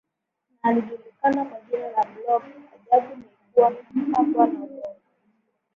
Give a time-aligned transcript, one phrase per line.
[0.63, 2.43] na alijulikana kwa jina la Blob
[2.75, 3.15] ajabu
[3.55, 3.71] nikuwa
[4.23, 4.95] hakuwa na ubongo